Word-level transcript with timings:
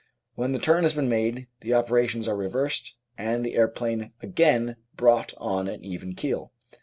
When 0.33 0.51
the 0.51 0.57
turn 0.57 0.81
has 0.81 0.95
been 0.95 1.09
made, 1.09 1.45
the 1.59 1.75
operations 1.75 2.27
are 2.27 2.35
reversed 2.35 2.95
and 3.19 3.45
the 3.45 3.53
aero 3.55 3.69
plane 3.69 4.13
again 4.19 4.77
brought 4.95 5.31
on 5.37 5.67
an 5.67 5.85
even 5.85 6.15
keel. 6.15 6.51